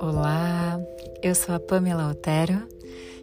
[0.00, 0.80] Olá,
[1.22, 2.62] eu sou a Pamela Otero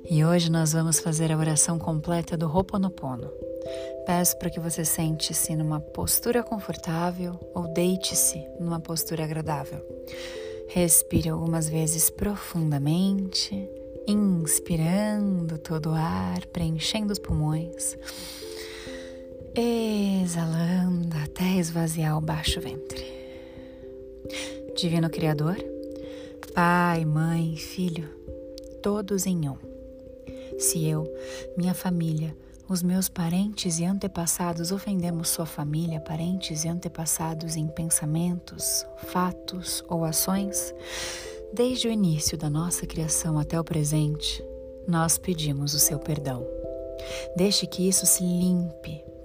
[0.09, 3.31] e hoje nós vamos fazer a oração completa do Ho'oponopono.
[4.05, 9.83] Peço para que você sente-se numa postura confortável ou deite-se numa postura agradável.
[10.67, 13.67] Respire algumas vezes profundamente,
[14.07, 17.97] inspirando todo o ar, preenchendo os pulmões,
[19.55, 23.05] exalando até esvaziar o baixo ventre.
[24.75, 25.57] Divino Criador,
[26.53, 28.09] Pai, Mãe, Filho,
[28.81, 29.57] todos em um.
[30.57, 31.11] Se eu,
[31.57, 32.35] minha família,
[32.69, 40.05] os meus parentes e antepassados ofendemos sua família, parentes e antepassados em pensamentos, fatos ou
[40.05, 40.73] ações,
[41.53, 44.41] desde o início da nossa criação até o presente,
[44.87, 46.47] nós pedimos o seu perdão.
[47.35, 49.03] Deixe que isso se limpe,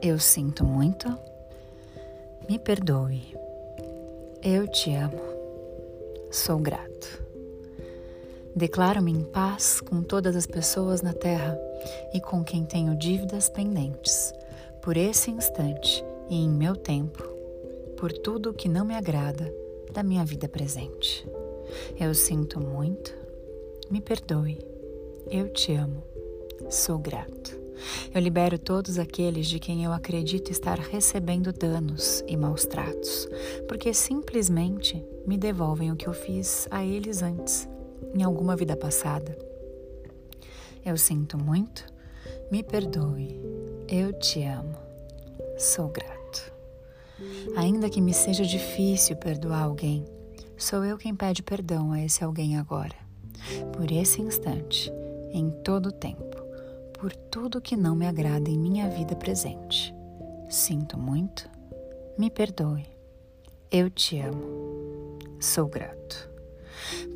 [0.00, 1.12] Eu sinto muito.
[2.48, 3.34] Me perdoe.
[4.40, 5.20] Eu te amo.
[6.30, 7.20] Sou grato.
[8.54, 11.58] Declaro-me em paz com todas as pessoas na Terra
[12.14, 14.32] e com quem tenho dívidas pendentes,
[14.80, 17.22] por esse instante e em meu tempo,
[17.96, 19.52] por tudo o que não me agrada
[19.92, 21.26] da minha vida presente.
[21.98, 23.12] Eu sinto muito,
[23.90, 24.58] me perdoe,
[25.28, 26.02] eu te amo,
[26.70, 27.67] sou grato.
[28.14, 33.28] Eu libero todos aqueles de quem eu acredito estar recebendo danos e maus tratos,
[33.68, 37.68] porque simplesmente me devolvem o que eu fiz a eles antes
[38.14, 39.36] em alguma vida passada.
[40.84, 41.84] Eu sinto muito,
[42.50, 43.38] me perdoe,
[43.88, 44.76] eu te amo,
[45.58, 46.52] sou grato.
[47.56, 50.04] Ainda que me seja difícil perdoar alguém,
[50.56, 52.94] sou eu quem pede perdão a esse alguém agora,
[53.72, 54.92] por esse instante,
[55.32, 56.27] em todo o tempo,
[56.98, 59.94] por tudo que não me agrada em minha vida presente.
[60.48, 61.48] Sinto muito,
[62.18, 62.86] me perdoe,
[63.70, 66.28] eu te amo, sou grato.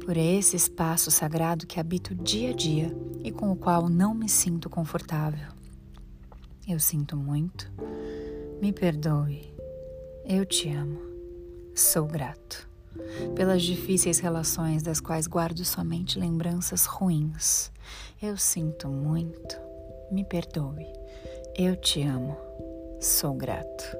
[0.05, 4.29] Por esse espaço sagrado que habito dia a dia e com o qual não me
[4.29, 5.49] sinto confortável.
[6.69, 7.73] Eu sinto muito,
[8.61, 9.53] me perdoe,
[10.25, 11.01] eu te amo,
[11.75, 12.69] sou grato.
[13.35, 17.73] Pelas difíceis relações das quais guardo somente lembranças ruins.
[18.21, 19.59] Eu sinto muito,
[20.13, 20.93] me perdoe,
[21.57, 22.37] eu te amo,
[23.01, 23.97] sou grato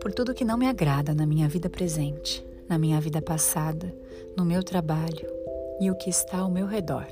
[0.00, 3.92] por tudo que não me agrada na minha vida presente na minha vida passada,
[4.36, 5.26] no meu trabalho
[5.80, 7.06] e o que está ao meu redor.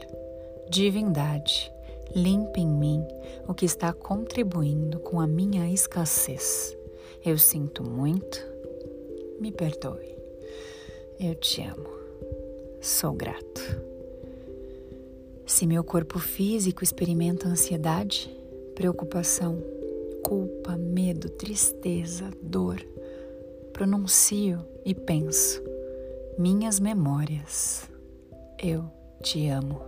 [0.69, 1.73] Divindade,
[2.15, 3.07] limpe em mim
[3.49, 6.77] o que está contribuindo com a minha escassez.
[7.25, 8.47] Eu sinto muito,
[9.41, 10.15] me perdoe.
[11.19, 11.89] Eu te amo,
[12.81, 13.96] sou grato.
[15.47, 18.29] Se meu corpo físico experimenta ansiedade,
[18.75, 19.63] preocupação,
[20.25, 22.85] culpa, medo, tristeza, dor,
[23.73, 25.63] pronuncio e penso:
[26.37, 27.89] minhas memórias.
[28.61, 28.91] Eu
[29.23, 29.81] te amo.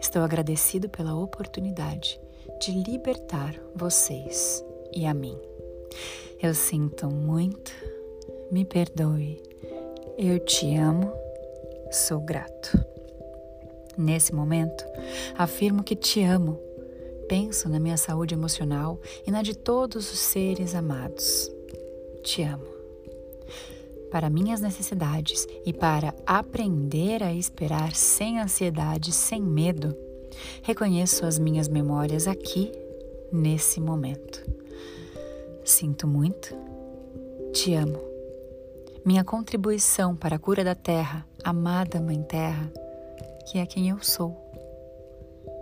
[0.00, 2.20] Estou agradecido pela oportunidade
[2.60, 5.38] de libertar vocês e a mim.
[6.42, 7.72] Eu sinto muito,
[8.50, 9.40] me perdoe.
[10.18, 11.12] Eu te amo,
[11.92, 12.95] sou grato.
[13.96, 14.84] Nesse momento,
[15.36, 16.60] afirmo que te amo.
[17.28, 21.50] Penso na minha saúde emocional e na de todos os seres amados.
[22.22, 22.76] Te amo
[24.10, 29.96] para minhas necessidades e para aprender a esperar sem ansiedade, sem medo,
[30.62, 32.72] reconheço as minhas memórias aqui,
[33.32, 34.42] nesse momento.
[35.64, 36.56] Sinto muito,
[37.52, 38.00] te amo.
[39.04, 42.72] Minha contribuição para a cura da terra, amada Mãe Terra,
[43.46, 44.36] que é quem eu sou.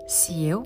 [0.07, 0.63] Se eu,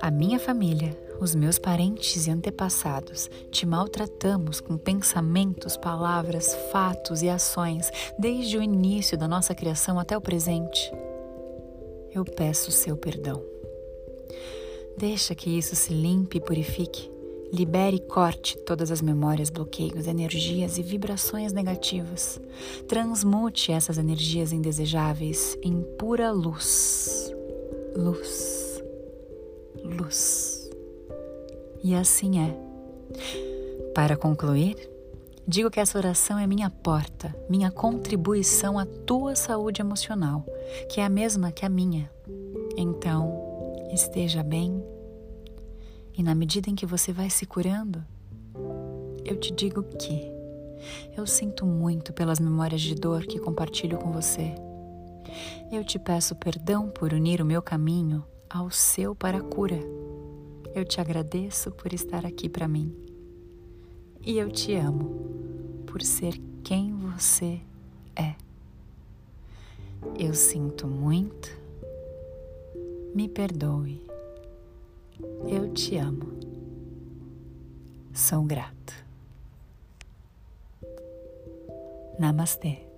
[0.00, 7.28] a minha família, os meus parentes e antepassados, te maltratamos com pensamentos, palavras, fatos e
[7.28, 10.92] ações desde o início da nossa criação até o presente,
[12.14, 13.42] eu peço seu perdão.
[14.98, 17.10] Deixa que isso se limpe e purifique.
[17.52, 22.40] Libere e corte todas as memórias, bloqueios, energias e vibrações negativas.
[22.88, 27.30] Transmute essas energias indesejáveis em pura luz.
[27.94, 28.82] Luz.
[29.84, 30.70] Luz.
[31.84, 32.56] E assim é.
[33.94, 34.90] Para concluir,
[35.46, 40.46] Digo que essa oração é minha porta, minha contribuição à tua saúde emocional,
[40.88, 42.08] que é a mesma que a minha.
[42.76, 43.42] Então,
[43.92, 44.82] esteja bem.
[46.16, 48.04] E na medida em que você vai se curando,
[49.24, 50.30] eu te digo que
[51.16, 54.54] eu sinto muito pelas memórias de dor que compartilho com você.
[55.70, 59.78] Eu te peço perdão por unir o meu caminho ao seu para a cura.
[60.74, 62.94] Eu te agradeço por estar aqui para mim.
[64.24, 67.60] E eu te amo por ser quem você
[68.14, 68.34] é.
[70.18, 71.50] Eu sinto muito.
[73.14, 74.11] Me perdoe.
[75.48, 76.32] Eu te amo.
[78.12, 78.92] Sou grato.
[82.18, 82.91] Namastê.